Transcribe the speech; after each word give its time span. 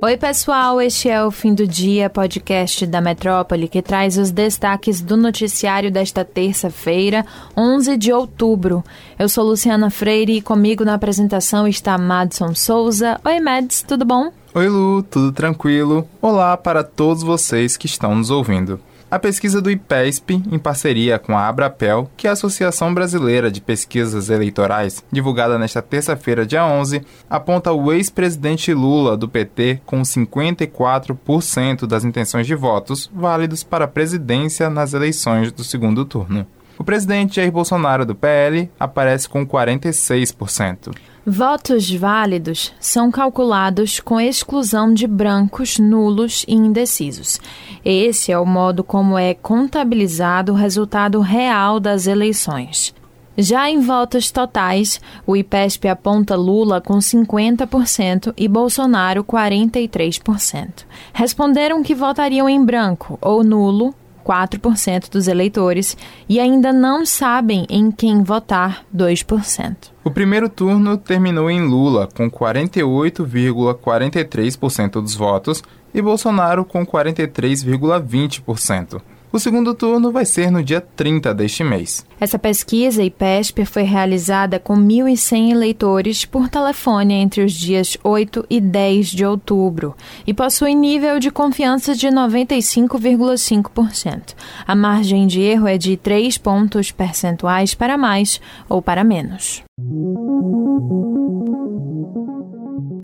Oi, 0.00 0.16
pessoal, 0.16 0.80
este 0.80 1.08
é 1.08 1.24
o 1.24 1.30
Fim 1.32 1.52
do 1.52 1.66
Dia, 1.66 2.08
podcast 2.08 2.86
da 2.86 3.00
Metrópole, 3.00 3.66
que 3.66 3.82
traz 3.82 4.16
os 4.16 4.30
destaques 4.30 5.00
do 5.00 5.16
noticiário 5.16 5.90
desta 5.90 6.24
terça-feira, 6.24 7.26
11 7.56 7.96
de 7.96 8.12
outubro. 8.12 8.84
Eu 9.18 9.28
sou 9.28 9.44
Luciana 9.44 9.90
Freire 9.90 10.36
e 10.36 10.40
comigo 10.40 10.84
na 10.84 10.94
apresentação 10.94 11.66
está 11.66 11.98
Madson 11.98 12.54
Souza. 12.54 13.20
Oi, 13.24 13.40
Mads, 13.40 13.82
tudo 13.82 14.04
bom? 14.04 14.30
Oi, 14.54 14.68
Lu, 14.68 15.02
tudo 15.02 15.32
tranquilo? 15.32 16.08
Olá 16.22 16.56
para 16.56 16.84
todos 16.84 17.24
vocês 17.24 17.76
que 17.76 17.86
estão 17.86 18.14
nos 18.14 18.30
ouvindo. 18.30 18.78
A 19.10 19.18
pesquisa 19.18 19.62
do 19.62 19.70
IPESP, 19.70 20.42
em 20.52 20.58
parceria 20.58 21.18
com 21.18 21.34
a 21.34 21.48
Abrapel, 21.48 22.10
que 22.14 22.26
é 22.26 22.30
a 22.30 22.34
Associação 22.34 22.92
Brasileira 22.92 23.50
de 23.50 23.58
Pesquisas 23.58 24.28
Eleitorais, 24.28 25.02
divulgada 25.10 25.58
nesta 25.58 25.80
terça-feira, 25.80 26.44
dia 26.44 26.66
11, 26.66 27.00
aponta 27.30 27.72
o 27.72 27.90
ex-presidente 27.90 28.74
Lula 28.74 29.16
do 29.16 29.26
PT 29.26 29.80
com 29.86 30.02
54% 30.02 31.86
das 31.86 32.04
intenções 32.04 32.46
de 32.46 32.54
votos 32.54 33.10
válidos 33.14 33.62
para 33.62 33.86
a 33.86 33.88
presidência 33.88 34.68
nas 34.68 34.92
eleições 34.92 35.52
do 35.52 35.64
segundo 35.64 36.04
turno. 36.04 36.46
O 36.78 36.84
presidente 36.84 37.36
Jair 37.36 37.50
Bolsonaro 37.50 38.06
do 38.06 38.14
PL 38.14 38.70
aparece 38.78 39.28
com 39.28 39.44
46%. 39.44 40.94
Votos 41.26 41.90
válidos 41.90 42.72
são 42.80 43.10
calculados 43.10 44.00
com 44.00 44.20
exclusão 44.20 44.94
de 44.94 45.06
brancos, 45.06 45.78
nulos 45.78 46.44
e 46.46 46.54
indecisos. 46.54 47.40
Esse 47.84 48.32
é 48.32 48.38
o 48.38 48.46
modo 48.46 48.84
como 48.84 49.18
é 49.18 49.34
contabilizado 49.34 50.52
o 50.52 50.54
resultado 50.54 51.20
real 51.20 51.80
das 51.80 52.06
eleições. 52.06 52.94
Já 53.36 53.68
em 53.68 53.80
votos 53.80 54.30
totais, 54.30 55.00
o 55.26 55.36
IPESP 55.36 55.88
aponta 55.88 56.34
Lula 56.34 56.80
com 56.80 56.98
50% 56.98 58.32
e 58.36 58.48
Bolsonaro 58.48 59.22
43%. 59.22 60.84
Responderam 61.12 61.82
que 61.82 61.94
votariam 61.94 62.48
em 62.48 62.64
branco 62.64 63.18
ou 63.20 63.44
nulo 63.44 63.94
4% 64.28 65.10
dos 65.10 65.26
eleitores 65.26 65.96
e 66.28 66.38
ainda 66.38 66.70
não 66.72 67.04
sabem 67.06 67.64
em 67.70 67.90
quem 67.90 68.22
votar 68.22 68.84
2%. 68.94 69.88
O 70.04 70.10
primeiro 70.10 70.50
turno 70.50 70.98
terminou 70.98 71.50
em 71.50 71.62
Lula, 71.62 72.06
com 72.14 72.30
48,43% 72.30 75.00
dos 75.00 75.14
votos, 75.14 75.62
e 75.94 76.02
Bolsonaro 76.02 76.66
com 76.66 76.86
43,20%. 76.86 79.00
O 79.30 79.38
segundo 79.38 79.74
turno 79.74 80.10
vai 80.10 80.24
ser 80.24 80.50
no 80.50 80.62
dia 80.62 80.80
30 80.80 81.34
deste 81.34 81.62
mês. 81.62 82.06
Essa 82.18 82.38
pesquisa 82.38 83.02
IPESP 83.02 83.66
foi 83.66 83.82
realizada 83.82 84.58
com 84.58 84.74
1.100 84.74 85.50
eleitores 85.50 86.24
por 86.24 86.48
telefone 86.48 87.12
entre 87.14 87.44
os 87.44 87.52
dias 87.52 87.98
8 88.02 88.46
e 88.48 88.58
10 88.60 89.08
de 89.08 89.26
outubro 89.26 89.94
e 90.26 90.32
possui 90.32 90.74
nível 90.74 91.18
de 91.18 91.30
confiança 91.30 91.94
de 91.94 92.08
95,5%. 92.08 94.34
A 94.66 94.74
margem 94.74 95.26
de 95.26 95.40
erro 95.40 95.68
é 95.68 95.76
de 95.76 95.98
3 95.98 96.38
pontos 96.38 96.90
percentuais 96.90 97.74
para 97.74 97.98
mais 97.98 98.40
ou 98.68 98.80
para 98.80 99.04
menos. 99.04 99.62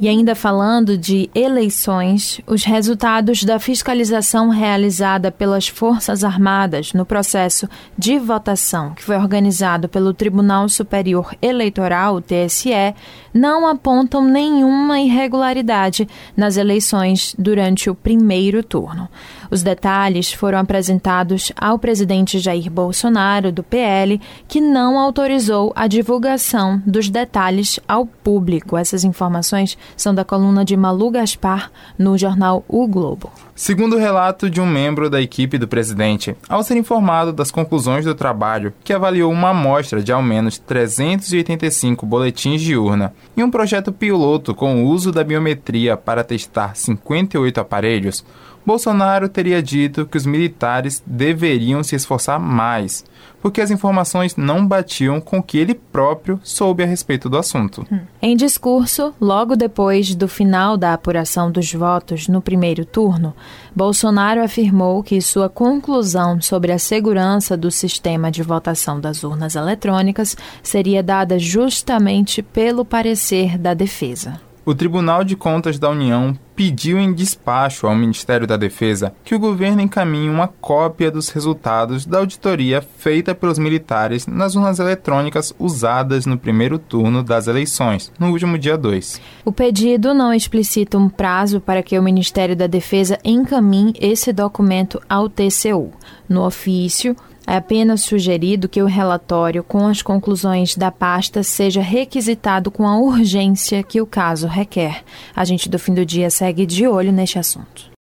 E 0.00 0.08
ainda 0.08 0.34
falando 0.34 0.98
de 0.98 1.30
eleições, 1.34 2.40
os 2.46 2.64
resultados 2.64 3.44
da 3.44 3.58
fiscalização 3.58 4.48
realizada 4.48 5.30
pelas 5.30 5.68
Forças 5.68 6.24
Armadas 6.24 6.92
no 6.92 7.06
processo 7.06 7.68
de 7.96 8.18
votação, 8.18 8.94
que 8.94 9.02
foi 9.02 9.16
organizado 9.16 9.88
pelo 9.88 10.12
Tribunal 10.12 10.68
Superior 10.68 11.34
Eleitoral, 11.40 12.20
TSE, 12.20 12.94
não 13.32 13.66
apontam 13.66 14.24
nenhuma 14.24 15.00
irregularidade 15.00 16.08
nas 16.36 16.56
eleições 16.56 17.34
durante 17.38 17.90
o 17.90 17.94
primeiro 17.94 18.62
turno. 18.62 19.08
Os 19.50 19.62
detalhes 19.62 20.33
foram 20.33 20.58
apresentados 20.58 21.52
ao 21.56 21.78
presidente 21.78 22.38
Jair 22.38 22.70
Bolsonaro, 22.70 23.52
do 23.52 23.62
PL, 23.62 24.20
que 24.48 24.60
não 24.60 24.98
autorizou 24.98 25.72
a 25.77 25.86
divulgação 25.86 26.83
dos 26.86 27.08
detalhes 27.08 27.78
ao 27.86 28.06
público. 28.06 28.77
Essas 28.77 29.04
informações 29.04 29.77
são 29.96 30.14
da 30.14 30.24
coluna 30.24 30.64
de 30.64 30.77
Malu 30.77 31.11
Gaspar 31.11 31.70
no 31.98 32.17
jornal 32.18 32.64
O 32.68 32.86
Globo. 32.86 33.30
Segundo 33.55 33.96
o 33.96 33.98
relato 33.98 34.50
de 34.50 34.61
um 34.61 34.67
membro 34.67 35.08
da 35.08 35.20
equipe 35.20 35.58
do 35.58 35.68
presidente, 35.68 36.36
ao 36.48 36.62
ser 36.62 36.77
informado 36.77 37.33
das 37.33 37.50
conclusões 37.50 38.05
do 38.05 38.14
trabalho, 38.14 38.72
que 38.83 38.92
avaliou 38.92 39.33
uma 39.33 39.50
amostra 39.50 40.02
de 40.02 40.12
ao 40.12 40.22
menos 40.22 40.58
385 40.58 42.05
boletins 42.05 42.61
de 42.61 42.77
urna 42.77 43.14
e 43.36 43.42
um 43.42 43.50
projeto 43.50 43.92
piloto 43.92 44.55
com 44.55 44.83
o 44.83 44.89
uso 44.89 45.12
da 45.12 45.22
biometria 45.22 45.96
para 45.96 46.24
testar 46.24 46.74
58 46.74 47.61
aparelhos, 47.61 48.24
Bolsonaro 48.66 49.28
teria 49.28 49.62
dito 49.62 50.06
que 50.06 50.16
os 50.16 50.24
militares 50.24 51.02
deveriam 51.06 51.83
se 51.83 51.95
esforçar 51.95 52.40
mais, 52.40 53.05
porque 53.44 53.60
as 53.60 53.70
informações 53.70 54.36
não 54.36 54.66
batiam 54.66 55.20
com 55.20 55.36
o 55.36 55.42
que 55.42 55.58
ele 55.58 55.74
próprio 55.74 56.40
soube 56.42 56.82
a 56.82 56.86
respeito 56.86 57.28
do 57.28 57.36
assunto. 57.36 57.86
Hum. 57.92 58.00
Em 58.22 58.34
discurso, 58.34 59.12
logo 59.20 59.55
depois 59.55 60.14
do 60.14 60.27
final 60.27 60.78
da 60.78 60.94
apuração 60.94 61.52
dos 61.52 61.70
votos 61.70 62.27
no 62.27 62.40
primeiro 62.40 62.86
turno, 62.86 63.34
Bolsonaro 63.77 64.42
afirmou 64.42 65.02
que 65.02 65.20
sua 65.20 65.50
conclusão 65.50 66.40
sobre 66.40 66.72
a 66.72 66.78
segurança 66.78 67.54
do 67.54 67.70
sistema 67.70 68.30
de 68.30 68.42
votação 68.42 68.98
das 68.98 69.22
urnas 69.22 69.56
eletrônicas 69.56 70.38
seria 70.62 71.02
dada 71.02 71.38
justamente 71.38 72.40
pelo 72.40 72.83
parecer 72.83 73.58
da 73.58 73.74
defesa 73.74 74.40
o 74.64 74.74
Tribunal 74.74 75.22
de 75.22 75.36
Contas 75.36 75.78
da 75.78 75.90
União 75.90 76.36
pediu 76.54 76.98
em 76.98 77.12
despacho 77.12 77.86
ao 77.86 77.94
Ministério 77.94 78.46
da 78.46 78.56
Defesa 78.56 79.14
que 79.24 79.34
o 79.34 79.38
governo 79.38 79.80
encaminhe 79.80 80.28
uma 80.28 80.48
cópia 80.48 81.10
dos 81.10 81.28
resultados 81.28 82.06
da 82.06 82.18
auditoria 82.18 82.82
feita 82.98 83.34
pelos 83.34 83.58
militares 83.58 84.26
nas 84.26 84.54
urnas 84.54 84.78
eletrônicas 84.78 85.52
usadas 85.58 86.26
no 86.26 86.38
primeiro 86.38 86.78
turno 86.78 87.22
das 87.22 87.46
eleições, 87.46 88.12
no 88.18 88.30
último 88.30 88.58
dia 88.58 88.76
2. 88.76 89.20
O 89.44 89.52
pedido 89.52 90.14
não 90.14 90.32
explicita 90.32 90.98
um 90.98 91.08
prazo 91.08 91.60
para 91.60 91.82
que 91.82 91.98
o 91.98 92.02
Ministério 92.02 92.56
da 92.56 92.66
Defesa 92.66 93.18
encaminhe 93.24 93.94
esse 94.00 94.32
documento 94.32 95.00
ao 95.08 95.28
TCU. 95.28 95.92
No 96.28 96.46
ofício, 96.46 97.16
é 97.46 97.56
apenas 97.56 98.00
sugerido 98.00 98.68
que 98.68 98.82
o 98.82 98.86
relatório 98.86 99.62
com 99.62 99.86
as 99.86 100.00
conclusões 100.00 100.74
da 100.76 100.90
pasta 100.90 101.42
seja 101.42 101.82
requisitado 101.82 102.70
com 102.70 102.88
a 102.88 102.96
urgência 102.98 103.82
que 103.82 104.00
o 104.00 104.06
caso 104.06 104.46
requer. 104.46 105.02
A 105.36 105.44
gente 105.44 105.68
do 105.68 105.78
fim 105.78 105.92
do 105.92 106.06
dia 106.06 106.30
segue 106.44 106.66
de 106.66 106.86
olho 106.86 107.10
neste 107.10 107.38
assunto. 107.38 107.94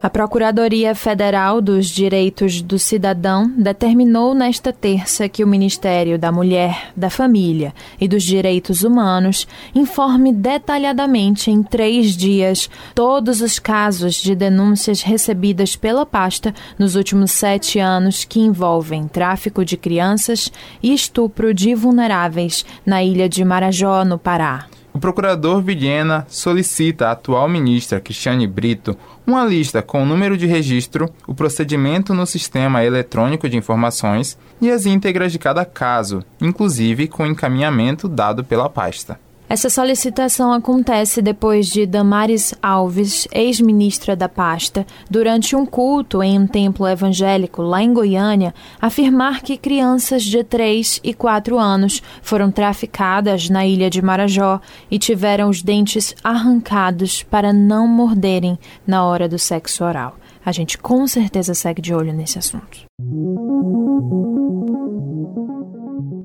A 0.00 0.08
Procuradoria 0.08 0.94
Federal 0.94 1.60
dos 1.60 1.88
Direitos 1.88 2.62
do 2.62 2.78
Cidadão 2.78 3.50
determinou 3.56 4.34
nesta 4.34 4.72
terça 4.72 5.28
que 5.28 5.42
o 5.42 5.48
Ministério 5.48 6.16
da 6.16 6.30
Mulher, 6.30 6.92
da 6.94 7.10
Família 7.10 7.74
e 8.00 8.06
dos 8.06 8.22
Direitos 8.22 8.84
Humanos 8.84 9.48
informe 9.74 10.32
detalhadamente 10.32 11.50
em 11.50 11.60
três 11.60 12.16
dias 12.16 12.70
todos 12.94 13.40
os 13.40 13.58
casos 13.58 14.14
de 14.14 14.36
denúncias 14.36 15.02
recebidas 15.02 15.74
pela 15.74 16.06
pasta 16.06 16.54
nos 16.78 16.94
últimos 16.94 17.32
sete 17.32 17.80
anos 17.80 18.24
que 18.24 18.38
envolvem 18.38 19.08
tráfico 19.08 19.64
de 19.64 19.76
crianças 19.76 20.52
e 20.80 20.94
estupro 20.94 21.52
de 21.52 21.74
vulneráveis 21.74 22.64
na 22.86 23.02
ilha 23.02 23.28
de 23.28 23.44
Marajó, 23.44 24.04
no 24.04 24.18
Pará. 24.18 24.68
O 24.94 24.98
procurador 25.00 25.60
Vilhena 25.60 26.24
solicita 26.28 27.08
à 27.08 27.10
atual 27.10 27.48
ministra 27.48 28.00
Cristiane 28.00 28.46
Brito 28.46 28.96
uma 29.26 29.44
lista 29.44 29.82
com 29.82 30.00
o 30.00 30.06
número 30.06 30.38
de 30.38 30.46
registro, 30.46 31.12
o 31.26 31.34
procedimento 31.34 32.14
no 32.14 32.24
sistema 32.24 32.84
eletrônico 32.84 33.48
de 33.48 33.56
informações 33.56 34.38
e 34.60 34.70
as 34.70 34.86
íntegras 34.86 35.32
de 35.32 35.38
cada 35.40 35.64
caso, 35.64 36.22
inclusive 36.40 37.08
com 37.08 37.26
encaminhamento 37.26 38.08
dado 38.08 38.44
pela 38.44 38.70
pasta. 38.70 39.18
Essa 39.54 39.70
solicitação 39.70 40.52
acontece 40.52 41.22
depois 41.22 41.68
de 41.68 41.86
Damares 41.86 42.52
Alves, 42.60 43.28
ex-ministra 43.30 44.16
da 44.16 44.28
pasta, 44.28 44.84
durante 45.08 45.54
um 45.54 45.64
culto 45.64 46.24
em 46.24 46.36
um 46.36 46.44
templo 46.44 46.88
evangélico 46.88 47.62
lá 47.62 47.80
em 47.80 47.94
Goiânia, 47.94 48.52
afirmar 48.80 49.42
que 49.42 49.56
crianças 49.56 50.24
de 50.24 50.42
3 50.42 51.00
e 51.04 51.14
4 51.14 51.56
anos 51.56 52.02
foram 52.20 52.50
traficadas 52.50 53.48
na 53.48 53.64
ilha 53.64 53.88
de 53.88 54.02
Marajó 54.02 54.60
e 54.90 54.98
tiveram 54.98 55.48
os 55.48 55.62
dentes 55.62 56.16
arrancados 56.24 57.22
para 57.22 57.52
não 57.52 57.86
morderem 57.86 58.58
na 58.84 59.04
hora 59.04 59.28
do 59.28 59.38
sexo 59.38 59.84
oral. 59.84 60.16
A 60.44 60.50
gente 60.50 60.76
com 60.76 61.06
certeza 61.06 61.54
segue 61.54 61.80
de 61.80 61.94
olho 61.94 62.12
nesse 62.12 62.40
assunto. 62.40 62.86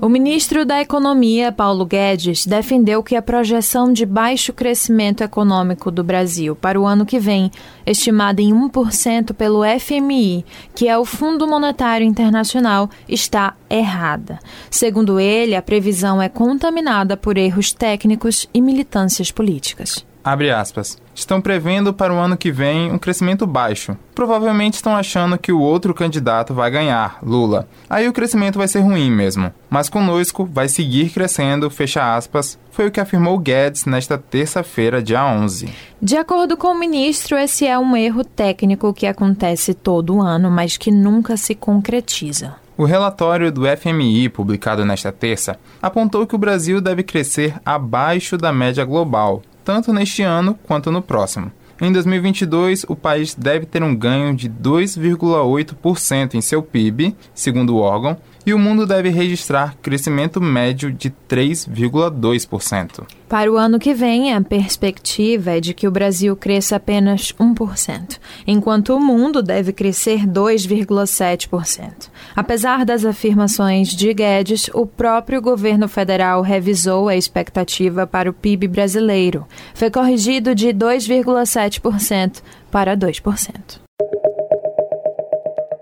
O 0.02 0.08
ministro 0.08 0.66
da 0.66 0.82
Economia, 0.82 1.52
Paulo 1.52 1.86
Guedes, 1.86 2.46
defendeu 2.46 3.04
que 3.04 3.18
a 3.18 3.22
projeção 3.22 3.92
de 3.92 4.06
baixo 4.06 4.54
crescimento 4.54 5.22
econômico 5.22 5.92
do 5.92 6.04
Brasil 6.04 6.56
para 6.56 6.80
o 6.80 6.86
ano 6.86 7.06
que 7.06 7.20
vem, 7.20 7.52
estimada 7.86 8.42
em 8.42 8.54
1% 8.54 9.34
pelo 9.34 9.62
FMI, 9.78 10.46
que 10.74 10.88
é 10.88 10.98
o 10.98 11.04
Fundo 11.04 11.46
Monetário 11.46 12.08
Internacional, 12.08 12.90
está 13.10 13.56
errada. 13.70 14.40
Segundo 14.72 15.20
ele, 15.20 15.54
a 15.54 15.62
previsão 15.62 16.22
é 16.22 16.30
contaminada 16.30 17.18
por 17.18 17.38
erros 17.38 17.74
técnicos 17.74 18.48
e 18.54 18.62
militâncias 18.62 19.32
políticas. 19.32 20.08
Abre 20.30 20.52
aspas. 20.52 20.96
Estão 21.16 21.42
prevendo 21.42 21.92
para 21.92 22.14
o 22.14 22.18
ano 22.20 22.38
que 22.38 22.52
vem 22.52 22.92
um 22.92 23.00
crescimento 23.00 23.48
baixo. 23.48 23.98
Provavelmente 24.14 24.76
estão 24.76 24.96
achando 24.96 25.40
que 25.40 25.52
o 25.52 25.60
outro 25.60 25.92
candidato 25.92 26.54
vai 26.54 26.70
ganhar, 26.70 27.18
Lula. 27.24 27.68
Aí 27.90 28.08
o 28.08 28.14
crescimento 28.14 28.60
vai 28.60 28.68
ser 28.68 28.82
ruim 28.82 29.10
mesmo. 29.10 29.52
Mas 29.72 29.90
conosco 29.90 30.46
vai 30.46 30.70
seguir 30.70 31.10
crescendo, 31.10 31.68
fecha 31.72 32.16
aspas, 32.16 32.60
foi 32.70 32.86
o 32.86 32.92
que 32.92 33.00
afirmou 33.00 33.40
Guedes 33.40 33.86
nesta 33.86 34.20
terça-feira, 34.20 35.02
dia 35.02 35.26
11. 35.26 35.68
De 36.00 36.16
acordo 36.16 36.56
com 36.56 36.68
o 36.68 36.80
ministro, 36.80 37.36
esse 37.36 37.66
é 37.66 37.80
um 37.80 37.98
erro 37.98 38.24
técnico 38.24 38.94
que 38.94 39.08
acontece 39.08 39.74
todo 39.74 40.22
ano, 40.22 40.52
mas 40.52 40.78
que 40.78 40.92
nunca 40.92 41.38
se 41.38 41.56
concretiza. 41.56 42.56
O 42.78 42.86
relatório 42.86 43.52
do 43.52 43.64
FMI, 43.66 44.30
publicado 44.30 44.86
nesta 44.86 45.12
terça, 45.12 45.60
apontou 45.82 46.28
que 46.28 46.36
o 46.36 46.40
Brasil 46.40 46.80
deve 46.80 47.02
crescer 47.02 47.56
abaixo 47.66 48.38
da 48.38 48.54
média 48.54 48.86
global, 48.86 49.42
tanto 49.70 49.94
neste 49.94 50.24
ano 50.24 50.58
quanto 50.64 50.90
no 50.90 51.00
próximo. 51.00 51.52
Em 51.80 51.92
2022, 51.92 52.86
o 52.88 52.96
país 52.96 53.36
deve 53.36 53.68
ter 53.68 53.84
um 53.84 53.96
ganho 53.96 54.36
de 54.36 54.50
2,8% 54.50 56.34
em 56.34 56.42
seu 56.42 56.64
PIB, 56.64 57.16
segundo 57.36 57.76
o 57.76 57.80
órgão, 57.80 58.18
e 58.46 58.54
o 58.54 58.60
mundo 58.60 58.86
deve 58.86 59.10
registrar 59.10 59.76
crescimento 59.82 60.42
médio 60.42 60.92
de 60.92 61.12
3,2%. 61.30 63.06
Para 63.28 63.52
o 63.52 63.58
ano 63.58 63.78
que 63.78 63.94
vem, 63.94 64.34
a 64.34 64.42
perspectiva 64.42 65.52
é 65.52 65.60
de 65.60 65.74
que 65.74 65.88
o 65.88 65.92
Brasil 65.92 66.36
cresça 66.36 66.78
apenas 66.78 67.32
1%, 67.34 68.20
enquanto 68.48 68.96
o 68.96 69.00
mundo 69.00 69.44
deve 69.44 69.72
crescer 69.72 70.26
2,7%. 70.26 72.10
Apesar 72.36 72.86
das 72.86 73.06
afirmações 73.06 73.90
de 73.90 74.14
Guedes, 74.14 74.70
o 74.74 74.86
próprio 74.86 75.42
governo 75.42 75.88
federal 75.88 76.42
revisou 76.42 77.08
a 77.08 77.16
expectativa 77.16 78.08
para 78.08 78.30
o 78.30 78.34
PIB 78.34 78.68
brasileiro. 78.68 79.46
Foi 79.76 79.92
corrigido 79.92 80.56
de 80.56 80.70
2,7% 80.70 82.42
para 82.72 82.98
2%. 82.98 83.89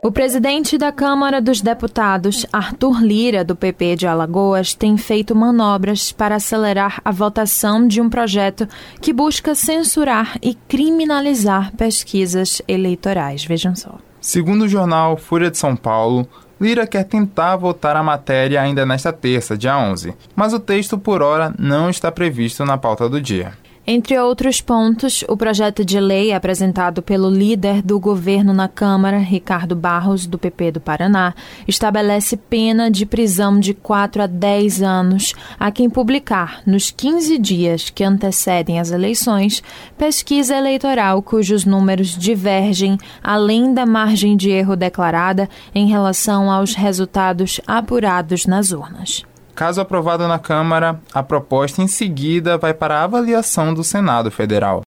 O 0.08 0.12
presidente 0.12 0.78
da 0.78 0.90
Câmara 0.90 1.42
dos 1.42 1.60
Deputados, 1.60 2.46
Arthur 2.54 3.04
Lira, 3.04 3.44
do 3.44 3.58
PP 3.58 3.98
de 3.98 4.08
Alagoas, 4.08 4.74
tem 4.74 4.96
feito 4.96 5.36
manobras 5.36 6.14
para 6.14 6.36
acelerar 6.36 7.02
a 7.04 7.12
votação 7.12 7.86
de 7.86 8.00
um 8.00 8.10
projeto 8.10 8.66
que 9.02 9.12
busca 9.12 9.54
censurar 9.54 10.38
e 10.42 10.56
criminalizar 10.56 11.76
pesquisas 11.76 12.62
eleitorais. 12.70 13.44
Vejam 13.44 13.76
só. 13.76 13.96
Segundo 14.22 14.62
o 14.62 14.70
jornal 14.70 15.18
Folha 15.18 15.52
de 15.52 15.58
São 15.58 15.76
Paulo, 15.76 16.26
Lira 16.58 16.88
quer 16.88 17.04
tentar 17.04 17.58
votar 17.58 17.98
a 17.98 18.02
matéria 18.02 18.62
ainda 18.62 18.86
nesta 18.86 19.12
terça, 19.12 19.58
dia 19.58 19.78
11, 19.78 20.16
mas 20.34 20.54
o 20.54 20.60
texto 20.62 20.98
por 20.98 21.22
hora 21.22 21.54
não 21.60 21.90
está 21.90 22.10
previsto 22.10 22.64
na 22.64 22.78
pauta 22.78 23.10
do 23.10 23.20
dia. 23.20 23.52
Entre 23.90 24.20
outros 24.20 24.60
pontos, 24.60 25.24
o 25.30 25.38
projeto 25.38 25.86
de 25.86 25.98
lei 25.98 26.34
apresentado 26.34 27.02
pelo 27.02 27.30
líder 27.30 27.82
do 27.82 27.98
governo 27.98 28.52
na 28.52 28.68
Câmara, 28.68 29.18
Ricardo 29.18 29.78
Barros, 29.78 30.28
do 30.28 30.38
PP 30.38 30.74
do 30.74 30.82
Paraná, 30.82 31.34
estabelece 31.66 32.36
pena 32.36 32.92
de 32.92 33.06
prisão 33.06 33.58
de 33.58 33.74
4 33.74 34.24
a 34.24 34.28
10 34.28 34.82
anos 34.82 35.34
a 35.58 35.72
quem 35.72 35.90
publicar, 35.90 36.62
nos 36.66 36.92
15 36.92 37.38
dias 37.38 37.90
que 37.90 38.04
antecedem 38.04 38.78
as 38.78 38.92
eleições, 38.92 39.64
pesquisa 39.98 40.58
eleitoral 40.58 41.22
cujos 41.22 41.64
números 41.64 42.10
divergem 42.10 42.98
além 43.24 43.74
da 43.74 43.86
margem 43.86 44.36
de 44.36 44.50
erro 44.50 44.76
declarada 44.76 45.48
em 45.74 45.88
relação 45.88 46.52
aos 46.52 46.76
resultados 46.76 47.62
apurados 47.66 48.46
nas 48.46 48.74
urnas. 48.74 49.24
Caso 49.58 49.82
aprovada 49.82 50.28
na 50.28 50.38
Câmara, 50.38 51.02
a 51.12 51.24
proposta 51.24 51.82
em 51.82 51.88
seguida 51.88 52.60
vai 52.60 52.76
para 52.76 53.00
a 53.00 53.04
avaliação 53.06 53.74
do 53.74 53.84
Senado 53.84 54.30
Federal. 54.30 54.84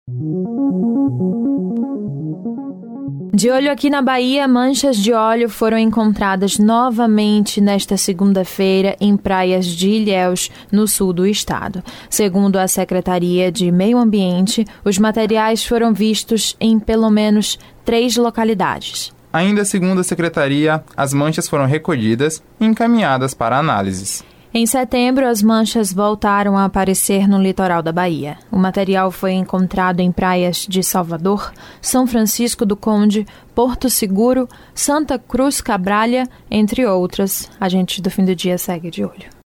De 3.34 3.50
olho 3.50 3.72
aqui 3.72 3.90
na 3.90 4.00
Bahia, 4.00 4.46
manchas 4.46 4.96
de 4.96 5.12
óleo 5.12 5.48
foram 5.48 5.76
encontradas 5.76 6.56
novamente 6.56 7.60
nesta 7.60 7.96
segunda-feira 7.96 8.96
em 9.00 9.16
praias 9.16 9.66
de 9.66 9.88
Ilhéus, 9.88 10.48
no 10.70 10.86
sul 10.86 11.12
do 11.12 11.26
estado. 11.26 11.82
Segundo 12.08 12.56
a 12.56 12.68
Secretaria 12.68 13.50
de 13.50 13.72
Meio 13.72 13.98
Ambiente, 13.98 14.64
os 14.84 14.98
materiais 14.98 15.66
foram 15.66 15.92
vistos 15.92 16.54
em 16.60 16.78
pelo 16.78 17.10
menos 17.10 17.58
três 17.84 18.16
localidades. 18.16 19.12
Ainda 19.32 19.64
segundo 19.64 20.00
a 20.00 20.04
Secretaria, 20.04 20.84
as 20.96 21.12
manchas 21.12 21.48
foram 21.48 21.66
recolhidas 21.66 22.40
e 22.60 22.64
encaminhadas 22.64 23.34
para 23.34 23.58
análises. 23.58 24.22
Em 24.52 24.66
setembro, 24.66 25.28
as 25.28 25.44
manchas 25.44 25.92
voltaram 25.92 26.58
a 26.58 26.64
aparecer 26.64 27.28
no 27.28 27.40
litoral 27.40 27.84
da 27.84 27.92
Bahia. 27.92 28.36
O 28.50 28.58
material 28.58 29.12
foi 29.12 29.32
encontrado 29.32 30.00
em 30.00 30.10
praias 30.10 30.66
de 30.68 30.82
Salvador, 30.82 31.52
São 31.80 32.04
Francisco 32.04 32.66
do 32.66 32.74
Conde, 32.74 33.24
Porto 33.54 33.88
Seguro, 33.88 34.48
Santa 34.74 35.20
Cruz 35.20 35.60
Cabralha, 35.60 36.28
entre 36.50 36.84
outras. 36.84 37.48
A 37.60 37.68
gente 37.68 38.02
do 38.02 38.10
fim 38.10 38.24
do 38.24 38.34
dia 38.34 38.58
segue 38.58 38.90
de 38.90 39.04
olho. 39.04 39.39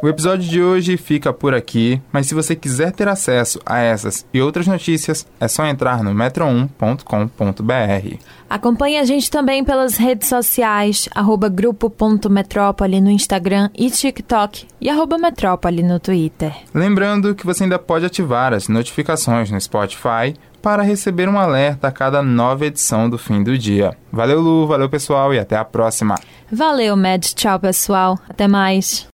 O 0.00 0.06
episódio 0.06 0.48
de 0.48 0.62
hoje 0.62 0.96
fica 0.96 1.32
por 1.32 1.52
aqui, 1.52 2.00
mas 2.12 2.28
se 2.28 2.34
você 2.34 2.54
quiser 2.54 2.92
ter 2.92 3.08
acesso 3.08 3.58
a 3.66 3.80
essas 3.80 4.24
e 4.32 4.40
outras 4.40 4.68
notícias, 4.68 5.26
é 5.40 5.48
só 5.48 5.66
entrar 5.66 6.04
no 6.04 6.12
metro1.com.br. 6.12 8.16
Acompanhe 8.48 8.96
a 8.96 9.04
gente 9.04 9.28
também 9.28 9.64
pelas 9.64 9.96
redes 9.96 10.28
sociais, 10.28 11.08
arroba 11.12 11.48
grupo.metrópole 11.48 13.00
no 13.00 13.10
Instagram 13.10 13.70
e 13.76 13.90
TikTok 13.90 14.68
e 14.80 14.88
arroba 14.88 15.18
metrópole 15.18 15.82
no 15.82 15.98
Twitter. 15.98 16.54
Lembrando 16.72 17.34
que 17.34 17.44
você 17.44 17.64
ainda 17.64 17.76
pode 17.76 18.06
ativar 18.06 18.54
as 18.54 18.68
notificações 18.68 19.50
no 19.50 19.60
Spotify 19.60 20.32
para 20.62 20.84
receber 20.84 21.28
um 21.28 21.36
alerta 21.36 21.88
a 21.88 21.92
cada 21.92 22.22
nova 22.22 22.66
edição 22.66 23.10
do 23.10 23.18
fim 23.18 23.42
do 23.42 23.58
dia. 23.58 23.96
Valeu, 24.12 24.40
Lu, 24.40 24.64
valeu 24.64 24.88
pessoal 24.88 25.34
e 25.34 25.40
até 25.40 25.56
a 25.56 25.64
próxima. 25.64 26.14
Valeu, 26.52 26.94
Med. 26.94 27.34
Tchau, 27.34 27.58
pessoal. 27.58 28.16
Até 28.28 28.46
mais. 28.46 29.08